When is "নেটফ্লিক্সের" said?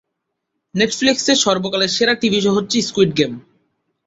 0.75-1.37